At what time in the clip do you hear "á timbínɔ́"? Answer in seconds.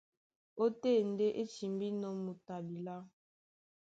1.41-2.11